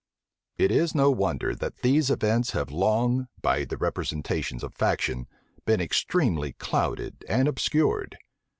It 0.57 0.71
is 0.71 0.95
no 0.95 1.11
wonder 1.11 1.53
that 1.53 1.83
these 1.83 2.09
events 2.09 2.53
have 2.53 2.71
long, 2.71 3.27
by 3.43 3.65
the 3.65 3.77
representations 3.77 4.63
of 4.63 4.73
faction, 4.73 5.27
been 5.63 5.79
extremely 5.79 6.53
clouded 6.53 7.23
and 7.29 7.47
obscured. 7.47 8.17